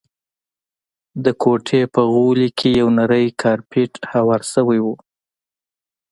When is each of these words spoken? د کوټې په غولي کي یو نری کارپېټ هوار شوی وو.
د 1.23 1.25
کوټې 1.41 1.81
په 1.93 2.01
غولي 2.13 2.49
کي 2.57 2.69
یو 2.79 2.87
نری 2.97 3.25
کارپېټ 3.41 3.91
هوار 4.11 4.41
شوی 4.53 4.79
وو. 4.85 4.95